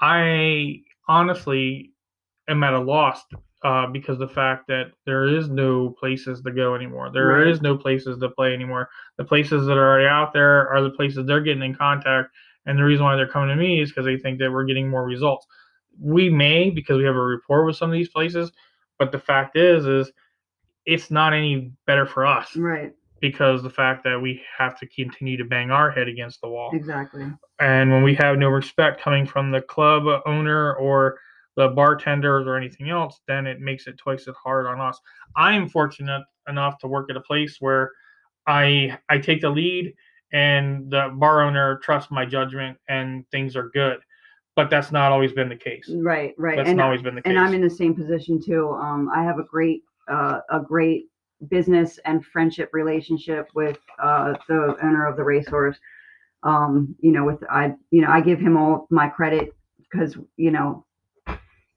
[0.01, 1.91] I honestly
[2.49, 3.21] am at a loss
[3.63, 7.10] uh, because the fact that there is no places to go anymore.
[7.12, 7.63] There is Right.
[7.63, 8.89] no places to play anymore.
[9.17, 12.30] The places that are already out there are the places they're getting in contact.
[12.65, 14.89] And the reason why they're coming to me is because they think that we're getting
[14.89, 15.47] more results.
[15.99, 18.51] We may because we have a rapport with some of these places,
[18.99, 20.12] but the fact is, is
[20.88, 22.93] it's not any better for us Right.
[23.21, 26.71] because the fact that we have to continue to bang our head against the wall.
[26.73, 27.26] Exactly.
[27.60, 31.19] And when we have no respect coming from the club owner or
[31.58, 34.97] the bartenders or anything else, then it makes it twice as hard on us.
[35.36, 37.91] I am fortunate enough to work at a place where
[38.47, 39.93] I I take the lead
[40.32, 44.00] and the bar owner trusts my judgment and things are good.
[44.56, 45.89] But that's not always been the case.
[45.93, 46.34] Right.
[46.38, 46.56] Right.
[46.56, 47.30] That's and not always been the case.
[47.30, 48.69] and I'm in the same position too.
[48.71, 51.05] Um, I have a great, uh, a great
[51.49, 55.77] business and friendship relationship with uh, the owner of the racehorse.
[56.43, 60.51] Um, you know, with I, you know, I give him all my credit because you
[60.51, 60.85] know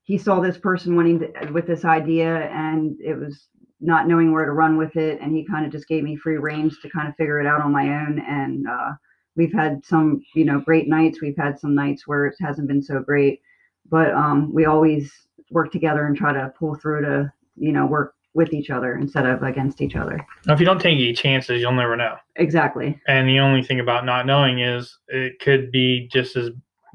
[0.04, 3.48] he saw this person wanting to, with this idea, and it was
[3.80, 6.36] not knowing where to run with it, and he kind of just gave me free
[6.36, 8.92] range to kind of figure it out on my own, and uh,
[9.36, 11.20] we've had some, you know, great nights.
[11.20, 13.40] We've had some nights where it hasn't been so great,
[13.88, 15.10] but um, we always
[15.50, 19.26] work together and try to pull through to, you know, work with each other instead
[19.26, 20.24] of against each other.
[20.46, 22.16] Now, if you don't take any chances, you'll never know.
[22.36, 23.00] Exactly.
[23.08, 26.50] And the only thing about not knowing is it could be just as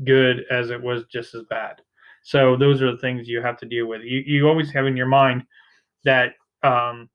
[0.05, 1.81] good as it was just as bad.
[2.23, 4.01] So those are the things you have to deal with.
[4.01, 5.43] You you always have in your mind
[6.05, 7.09] that um,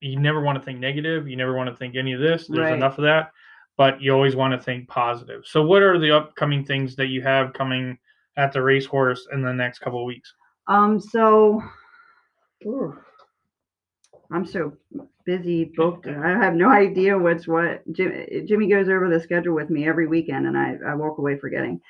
[0.00, 1.28] you never want to think negative.
[1.28, 2.46] You never want to think any of this.
[2.46, 2.72] There's Right.
[2.74, 3.30] enough of that.
[3.76, 5.42] But you always want to think positive.
[5.44, 7.98] So what are the upcoming things that you have coming
[8.36, 10.32] at the racehorse in the next couple of weeks?
[10.68, 11.60] Um, so
[12.66, 12.96] ooh,
[14.30, 14.72] I'm so
[15.24, 16.06] busy booked.
[16.06, 17.82] I have no idea what's what.
[17.92, 21.38] Jim, Jimmy goes over the schedule with me every weekend, and I, I walk away
[21.38, 21.80] forgetting.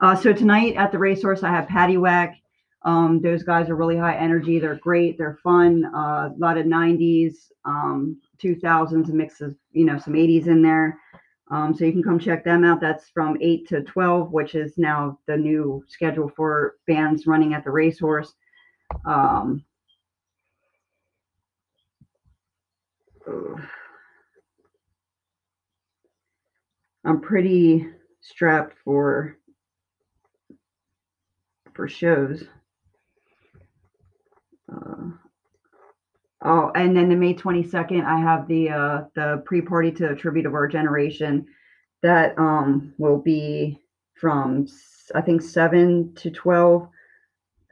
[0.00, 2.36] Uh, so tonight at the racehorse, I have Patty Whack.
[2.84, 4.58] Um, those guys are really high energy.
[4.58, 5.16] They're great.
[5.16, 5.84] They're fun.
[5.94, 10.62] Uh, a lot of 90s, um, 2000s, a mix of you know some 80s in
[10.62, 10.98] there.
[11.50, 12.80] Um, so you can come check them out.
[12.80, 17.62] That's from 8 to 12, which is now the new schedule for bands running at
[17.62, 18.32] the racehorse.
[19.04, 19.62] Um,
[27.04, 27.86] I'm pretty
[28.20, 29.36] strapped for
[31.74, 32.44] for shows.
[34.72, 35.10] Uh,
[36.44, 40.54] oh, and then the May 22nd, I have the uh, the pre-party to tribute of
[40.54, 41.46] our generation
[42.02, 43.78] that um, will be
[44.14, 44.66] from
[45.14, 46.88] I think seven to 12.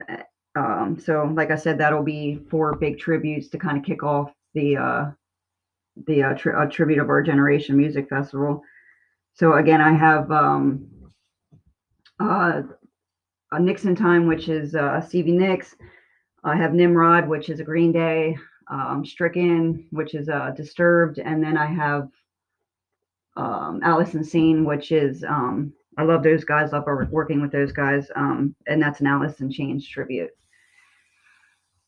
[0.09, 0.17] Uh,
[0.57, 4.33] Um, so, like I said, that'll be four big tributes to kind of kick off
[4.55, 5.11] the uh,
[6.07, 8.63] the uh, tri- tribute of our generation music festival.
[9.35, 10.87] So again, I have um,
[12.19, 12.63] uh,
[13.53, 15.75] a Nicks in Time, which is uh, Stevie Nicks.
[16.45, 18.37] I have Nimrod, which is a Green Day.
[18.71, 22.09] Um, Stricken, which is uh, Disturbed, and then I have
[23.37, 26.73] um, Alice Insane, which is um, I love those guys.
[26.73, 29.07] Love working with those guys, um, and that's an
[29.41, 30.31] in Chains tribute.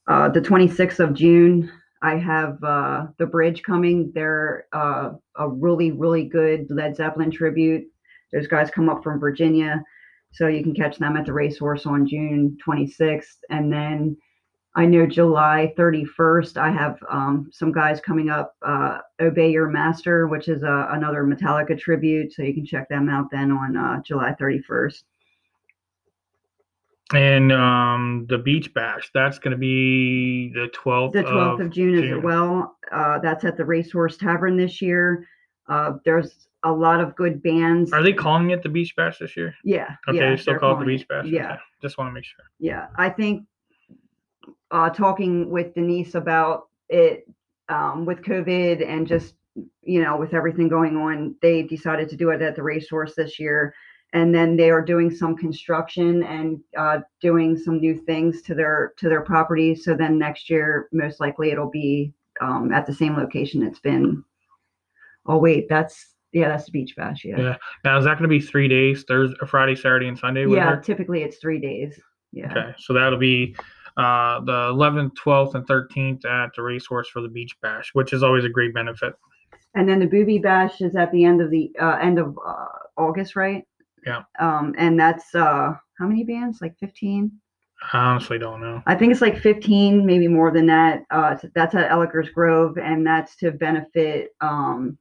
[0.09, 1.71] Uh, the 26th of June,
[2.03, 4.11] I have uh, the Bridge coming.
[4.13, 7.85] They're uh, a really, really good Led Zeppelin tribute.
[8.33, 9.83] Those guys come up from Virginia,
[10.33, 13.37] so you can catch them at the racehorse on June 26th.
[13.51, 14.17] And then
[14.75, 18.55] I know July 31st, I have um, some guys coming up.
[18.63, 23.09] Uh, Obey Your Master, which is uh, another Metallica tribute, so you can check them
[23.09, 25.03] out then on uh, July 31st.
[27.15, 32.03] And um, the beach bash, that's going to be the 12th, the 12th of June,
[32.03, 32.19] June.
[32.19, 32.77] as well.
[32.91, 35.27] Uh, that's at the Racehorse Tavern this year.
[35.69, 37.93] Uh, there's a lot of good bands.
[37.93, 39.55] Are they calling it the beach bash this year?
[39.65, 39.97] yeah.
[40.09, 41.27] Okay, yeah, they still call it the beach bash.
[41.27, 41.53] Yeah.
[41.53, 42.45] Okay, Just want to make sure.
[42.59, 42.87] Yeah.
[42.97, 43.45] I think
[44.71, 47.27] uh, talking with Denise about it
[47.69, 49.35] um, with COVID and just,
[49.83, 53.39] you know, with everything going on, they decided to do it at the racehorse this
[53.39, 53.75] year.
[54.15, 58.93] And then they are doing some construction and uh, doing some new things to their
[58.99, 59.75] to their property.
[59.75, 64.23] So then next year, most likely, it'll be um, at the same location it's been.
[65.27, 67.25] Oh wait, that's yeah, that's the beach bash.
[67.25, 67.57] Yeah, Yeah.
[67.85, 70.47] Now, is that going to be three days, Thursday, Friday, Saturday, and Sunday?
[70.47, 70.77] yeah.
[70.77, 70.81] her?
[70.81, 71.99] Typically, it's three days.
[72.33, 72.51] Yeah.
[72.51, 73.55] Okay, so that'll be
[73.99, 78.23] uh, the 11th, 12th, and 13th at the racehorse for the beach bash, which is
[78.23, 79.15] always a great benefit.
[79.75, 82.67] And then the booby bash is at the end of the uh, end of uh,
[82.97, 83.65] August, right?
[84.07, 84.23] Yeah.
[84.39, 86.61] Um, and that's uh, how many bands?
[86.61, 87.33] Like fifteen?
[87.93, 88.83] I honestly don't know.
[88.87, 91.05] I think it's like fifteen, maybe more than that.
[91.11, 94.99] Uh, that's at Ellicker's Grove, and that's to benefit um,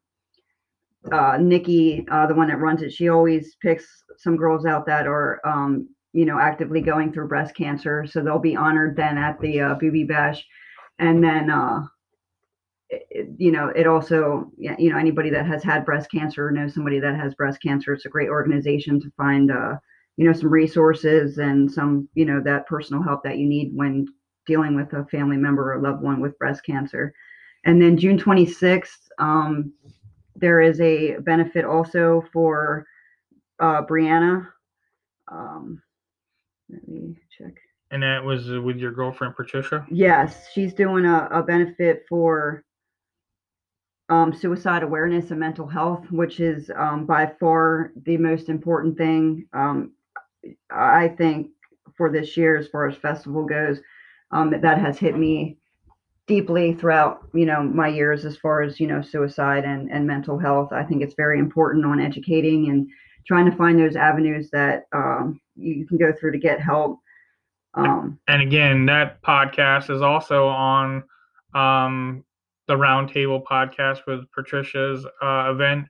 [1.12, 2.92] uh, Nikki, uh, the one that runs it.
[2.92, 7.56] She always picks some girls out that are um, you know actively going through breast
[7.56, 10.46] cancer, so they'll be honored then at the uh, booby bash,
[11.00, 11.50] and then.
[13.38, 16.74] You know, it also, yeah, you know, anybody that has had breast cancer or knows
[16.74, 19.76] somebody that has breast cancer, it's a great organization to find, uh,
[20.18, 24.08] you know, some resources and some, you know, that personal help that you need when
[24.46, 27.14] dealing with a family member or loved one with breast cancer.
[27.64, 29.72] And then June 26th, um,
[30.36, 32.86] there is a benefit also for
[33.60, 34.48] uh, Brianna.
[35.32, 35.82] Um,
[36.70, 37.54] let me check.
[37.92, 39.86] And that was with your girlfriend, Patricia?
[39.92, 42.64] Yes, she's doing a, a benefit for
[44.12, 49.48] um, suicide awareness and mental health, which is um, by far the most important thing.
[49.54, 49.94] Um,
[50.70, 51.48] I think
[51.96, 53.80] for this year, as far as festival goes,
[54.32, 55.58] um, that has hit me
[56.28, 60.38] deeply throughout, you know, my years as far as, you know, suicide and, and mental
[60.38, 60.74] health.
[60.74, 62.90] I think it's very important on educating and
[63.26, 67.00] trying to find those avenues that um, you, can go through to get help.
[67.76, 71.04] Um, And again, that podcast is also on
[71.54, 72.26] um,
[72.68, 75.88] the Roundtable podcast with Patricia's uh, event.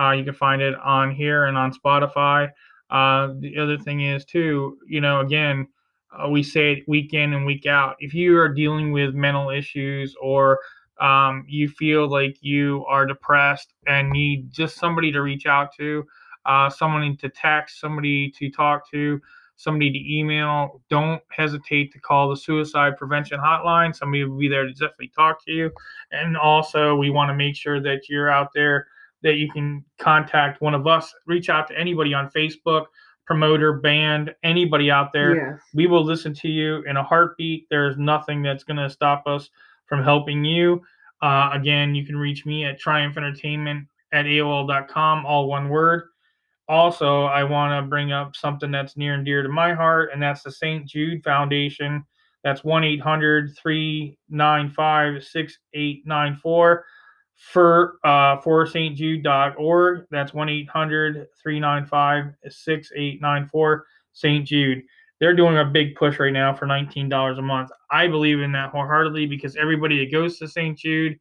[0.00, 2.50] Uh, you can find it on here and on Spotify.
[2.90, 5.66] Uh, the other thing is too, you know, again,
[6.12, 7.96] uh, we say it week in and week out.
[8.00, 10.60] If you are dealing with mental issues or
[11.00, 16.04] um, you feel like you are depressed and need just somebody to reach out to,
[16.44, 19.20] uh, someone to text, somebody to talk to,
[19.56, 23.94] somebody to email, don't hesitate to call the suicide prevention hotline.
[23.94, 25.70] Somebody will be there to definitely talk to you.
[26.10, 28.86] And also, we want to make sure that you're out there
[29.22, 32.86] that you can contact one of us, reach out to anybody on Facebook,
[33.24, 35.52] promoter, band, anybody out there.
[35.52, 35.60] Yes.
[35.74, 37.66] We will listen to you in a heartbeat.
[37.70, 39.48] There's nothing that's going to stop us
[39.86, 40.82] from helping you.
[41.22, 46.08] Uh, again, you can reach me at Triumph Entertainment at AOL.com, all one word.
[46.68, 50.22] Also, I want to bring up something that's near and dear to my heart, and
[50.22, 50.86] that's the St.
[50.86, 52.04] Jude Foundation.
[52.44, 56.84] That's 1 800 395 6894
[57.34, 60.06] for uh, for stjude.org.
[60.10, 64.46] That's 1 800 395 6894 St.
[64.46, 64.82] Jude.
[65.20, 67.70] They're doing a big push right now for $19 a month.
[67.90, 70.76] I believe in that wholeheartedly because everybody that goes to St.
[70.76, 71.18] Jude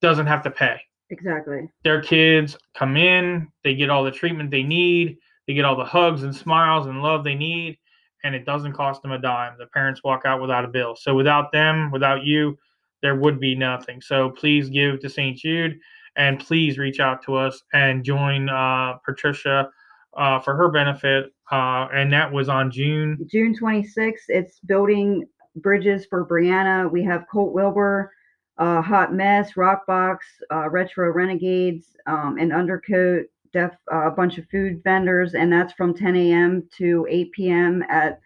[0.00, 0.80] doesn't have to pay.
[1.10, 1.68] Exactly.
[1.82, 5.84] Their kids come in, they get all the treatment they need, they get all the
[5.84, 7.78] hugs and smiles and love they need,
[8.24, 9.54] and it doesn't cost them a dime.
[9.58, 10.94] The parents walk out without a bill.
[10.96, 12.56] So without them, without you,
[13.02, 14.00] there would be nothing.
[14.00, 15.36] So please give to St.
[15.36, 15.78] Jude
[16.16, 19.70] and please reach out to us and join uh, Patricia
[20.16, 21.32] uh, for her benefit.
[21.50, 23.18] Uh, and that was on June.
[23.30, 26.90] June 26th, it's building bridges for Brianna.
[26.90, 28.12] We have Colt Wilbur,
[28.60, 30.18] uh, Hot Mess, Rockbox,
[30.52, 35.34] uh, Retro Renegades, um, and Undercoat, def, uh, a bunch of food vendors.
[35.34, 36.68] And that's from 10 a.m.
[36.76, 37.82] to 8 p.m.
[37.88, 38.20] at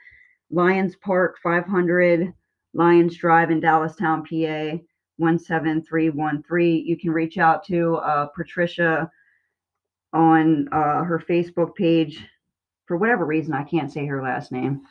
[0.50, 2.34] Lions Park 500
[2.74, 4.82] Lions Drive in Dallastown, PA
[5.18, 6.84] 17313.
[6.84, 9.08] You can reach out to uh, Patricia
[10.12, 12.24] on uh, her Facebook page.
[12.86, 14.82] For whatever reason, I can't say her last name.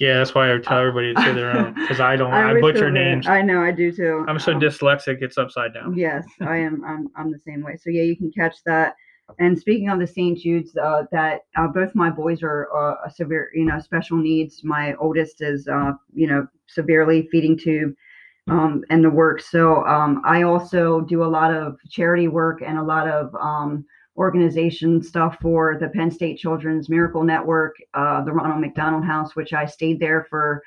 [0.00, 2.32] Yeah, that's why I tell everybody to say their own because I don't.
[2.34, 3.28] I, always butcher names.
[3.28, 4.24] I know, I do too.
[4.28, 5.96] I'm so Um, dyslexic; it's upside down.
[5.96, 6.84] Yes, I am.
[6.84, 7.76] I'm, I'm the same way.
[7.76, 8.96] So yeah, you can catch that.
[9.38, 10.38] And speaking of the St.
[10.38, 14.62] Jude's, uh, that uh, both my boys are uh, a severe, you know, special needs.
[14.64, 17.94] My oldest is, uh, you know, severely feeding tube
[18.48, 19.40] um, and the work.
[19.40, 23.86] So um, I also do a lot of charity work and a lot of um,
[24.16, 29.52] organization stuff for the Penn State Children's Miracle Network, uh, the Ronald McDonald House, which
[29.52, 30.62] I stayed there for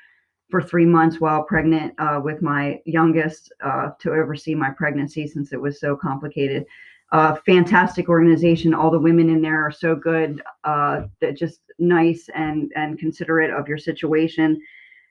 [0.50, 5.52] for three months while pregnant uh, with my youngest uh, to oversee my pregnancy since
[5.52, 6.64] it was so complicated.
[7.12, 8.74] Uh, fantastic organization.
[8.74, 10.42] All the women in there are so good.
[10.64, 14.60] Uh, they're just nice and and considerate of your situation.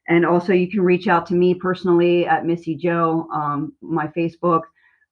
[0.08, 4.62] And also, you can reach out to me personally at Missy Jo, um, my Facebook,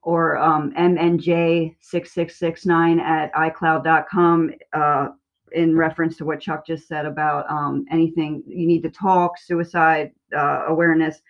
[0.06, 4.54] or um, MNJ6669 at iCloud.com.
[4.72, 5.10] Uh,
[5.52, 10.12] in reference to what Chuck just said about um, anything you need to talk, suicide
[10.36, 11.22] uh, awareness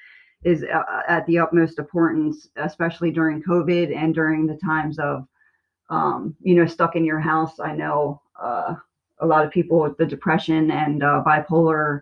[0.44, 5.26] is uh, at the utmost importance, especially during COVID and during the times of,
[5.90, 7.60] um, you know, stuck in your house.
[7.60, 8.76] I know uh,
[9.20, 12.02] a lot of people with the depression and uh, bipolar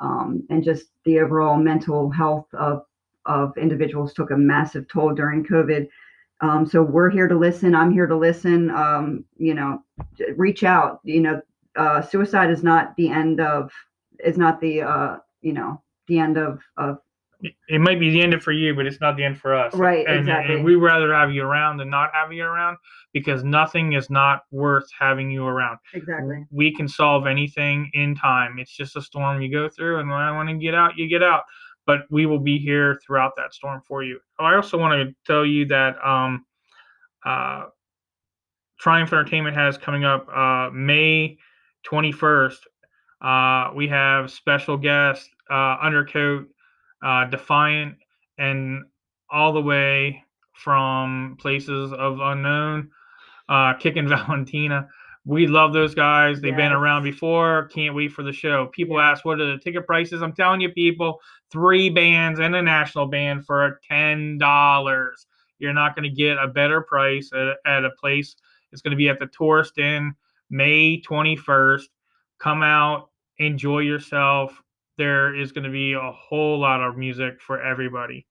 [0.00, 2.84] um, and just the overall mental health of,
[3.26, 5.88] of individuals took a massive toll during COVID.
[6.40, 7.74] Um, so we're here to listen.
[7.74, 8.70] I'm here to listen.
[8.70, 9.82] Um, you know,
[10.36, 11.00] reach out.
[11.04, 11.42] You know,
[11.76, 13.70] uh, suicide is not the end of
[14.24, 16.98] is not the uh, you know the end of of
[17.42, 19.74] It- might be the end for you, but it's not the end for us.
[19.74, 20.56] Right, And, exactly.
[20.56, 22.78] and we'd rather have you around than not have you around
[23.12, 25.78] because nothing is not worth having you around.
[25.94, 26.44] exactly.
[26.50, 28.58] We can solve anything in time.
[28.58, 31.08] It's just a storm you go through, and when I want to get out, you
[31.08, 31.42] get out.
[31.88, 34.20] But we will be here throughout that storm for you.
[34.38, 36.44] I also want to tell you that um,
[37.24, 37.64] uh,
[38.78, 41.38] Triumph Entertainment has coming up uh, May
[41.90, 42.58] 21st.
[43.22, 46.48] Uh, we have special guest uh, Undercoat,
[47.02, 47.96] uh, Defiant,
[48.36, 48.84] and
[49.30, 50.22] all the way
[50.52, 52.90] from places of unknown,
[53.48, 54.88] uh, Kickin' Valentina.
[55.28, 56.40] We love those guys.
[56.40, 57.68] They've been around before.
[57.68, 58.70] Can't wait for the show.
[58.72, 60.22] People ask what are the ticket prices.
[60.22, 61.20] I'm telling you, people,
[61.52, 65.26] three bands and a national band for ten dollars.
[65.58, 68.36] You're not going to get a better price at, at a place.
[68.72, 70.14] It's going to be at the Tourist Inn,
[70.48, 71.84] May 21st.
[72.38, 74.62] Come out, enjoy yourself.
[74.96, 78.26] There is going to be a whole lot of music for everybody.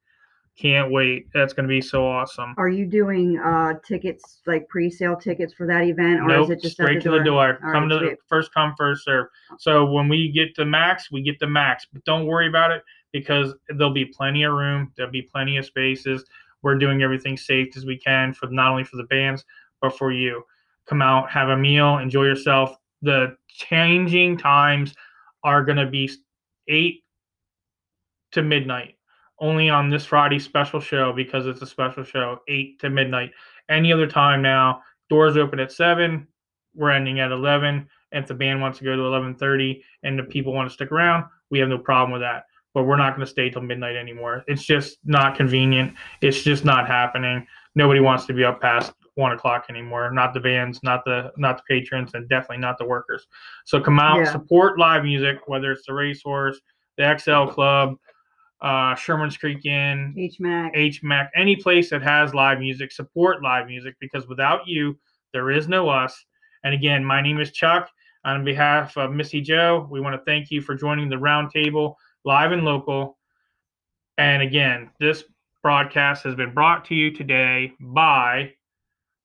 [0.58, 1.28] Can't wait.
[1.34, 2.56] That's going to be so awesome.
[2.58, 6.62] Are you doing uh, tickets like pre-sale tickets for that event, or Nope, is it
[6.62, 7.60] just straight at to the door.
[7.64, 9.28] All Come right, to the first come first serve.
[9.60, 11.86] So when we get to max, we get the max.
[11.92, 12.82] But don't worry about it
[13.14, 14.92] because there'll be plenty of room.
[14.98, 16.26] There'll be plenty of spaces.
[16.64, 19.46] We're doing everything safe as we can for not only for the bands
[19.80, 20.44] but for you.
[20.88, 22.76] come out, have a meal, enjoy yourself.
[23.04, 24.96] The changing times
[25.44, 26.10] are going to be
[26.68, 27.04] 8
[28.32, 28.97] to midnight
[29.40, 33.32] only on this Friday special show because it's a special show, 8 to midnight.
[33.70, 36.28] Any other time now, doors open at 7,
[36.74, 37.88] we're ending at 11.
[38.12, 40.92] And if the band wants to go to 11:30 and the people want to stick
[40.92, 42.46] around, we have no problem with that.
[42.74, 44.44] But we're not going to stay till midnight anymore.
[44.48, 45.94] It's just not convenient.
[46.22, 47.46] It's just not happening.
[47.76, 50.12] Nobody wants to be up past one o'clock anymore.
[50.12, 53.28] Not the bands, not the not the patrons, and definitely not the workers.
[53.66, 54.26] So come out, Yeah.
[54.26, 56.62] support live music, whether it's the Racehorse,
[56.98, 57.98] the XL Club,
[58.62, 60.76] uh, Sherman's Creek Inn, HMAC.
[60.76, 64.98] HMAC, any place that has live music, support live music because without you,
[65.34, 66.26] there is no us.
[66.64, 67.90] And again, my name is Chuck.
[68.26, 71.96] On behalf of Missy Jo, we want to thank you for joining the roundtable
[72.26, 73.18] live and local.
[74.18, 75.24] And again, this
[75.64, 78.54] broadcast has been brought to you today by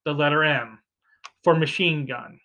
[0.04, 0.78] the letter M
[1.42, 2.38] for machine gun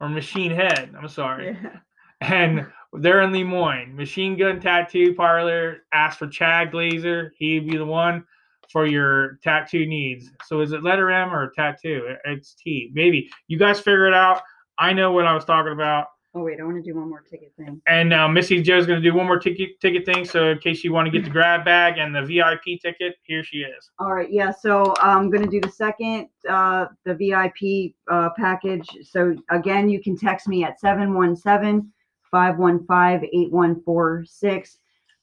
[0.00, 0.94] or machine head.
[0.98, 1.78] I'm sorry Yeah.
[2.20, 3.94] and they're in Lemoyne.
[3.94, 5.78] Machine Gun Tattoo Parlor.
[5.92, 7.30] Ask for Chad Glazer.
[7.36, 8.24] He'd be the one
[8.70, 10.30] for your tattoo needs.
[10.44, 12.14] So is it letter M or tattoo?
[12.24, 12.90] It's T.
[12.94, 14.42] Maybe you guys figure it out.
[14.78, 16.06] I know what I was talking about.
[16.34, 17.80] Oh wait, I want to do one more ticket thing.
[17.86, 20.26] And uh, Missy Jo's going to do one more ticket ticket thing.
[20.26, 23.42] So in case you want to get the grab bag and the VIP ticket, here
[23.42, 23.90] she is.
[23.98, 24.50] All right, yeah.
[24.50, 28.86] So I'm gonna do the second, uh, the VIP uh, package.
[29.02, 30.78] So again, you can text me at
[32.88, 34.76] 717-515-8146.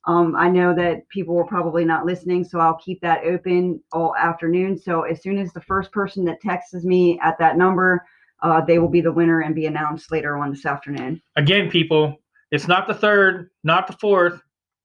[0.06, 4.16] Um, I know that people were probably not listening, so I'll keep that open all
[4.18, 4.78] afternoon.
[4.78, 8.06] So as soon as the first person that texts me at that number,
[8.42, 11.22] uh, they will be the winner and be announced later on this afternoon.
[11.38, 12.18] Again, people,
[12.52, 14.42] it's not the third, not the fourth,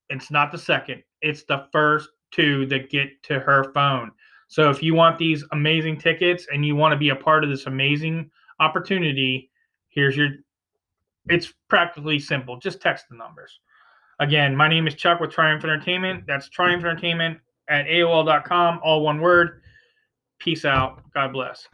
[0.08, 1.02] it's not the second.
[1.20, 4.12] It's the first two that get to her phone.
[4.46, 7.50] So if you want these amazing tickets and you want to be a part of
[7.50, 9.50] this amazing opportunity,
[9.88, 10.30] here's your
[11.28, 12.58] it's practically simple.
[12.58, 13.60] Just text the numbers.
[14.20, 16.24] Again, my name is Chuck with Triumph Entertainment.
[16.26, 19.62] That's Triumph Entertainment at AOL.com, all one word.
[20.40, 21.02] Peace out.
[21.14, 21.68] God bless.